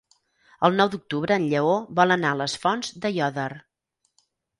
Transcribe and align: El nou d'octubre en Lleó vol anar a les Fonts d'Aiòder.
El 0.69 0.77
nou 0.77 0.87
d'octubre 0.93 1.35
en 1.35 1.43
Lleó 1.51 1.75
vol 1.99 2.13
anar 2.15 2.31
a 2.31 2.37
les 2.39 2.55
Fonts 2.63 2.89
d'Aiòder. 3.05 3.47